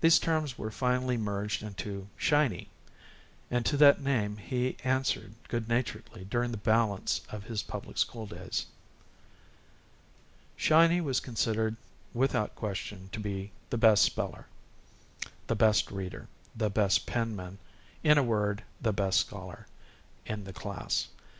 These 0.00 0.20
terms 0.20 0.56
were 0.56 0.70
finally 0.70 1.16
merged 1.16 1.60
into 1.64 2.06
"Shiny," 2.16 2.68
and 3.50 3.66
to 3.66 3.76
that 3.78 4.00
name 4.00 4.36
he 4.36 4.76
answered 4.84 5.34
good 5.48 5.68
naturedly 5.68 6.24
during 6.24 6.52
the 6.52 6.56
balance 6.56 7.20
of 7.30 7.42
his 7.42 7.64
public 7.64 7.98
school 7.98 8.26
days. 8.26 8.66
"Shiny" 10.56 11.00
was 11.00 11.18
considered 11.18 11.74
without 12.14 12.54
question 12.54 13.08
to 13.10 13.18
be 13.18 13.50
the 13.68 13.76
best 13.76 14.04
speller, 14.04 14.46
the 15.48 15.56
best 15.56 15.90
reader, 15.90 16.28
the 16.54 16.70
best 16.70 17.04
penman 17.04 17.58
in 18.04 18.18
a 18.18 18.22
word, 18.22 18.62
the 18.80 18.92
best 18.92 19.18
scholar, 19.18 19.66
in 20.24 20.44
the 20.44 20.52
class. 20.52 21.08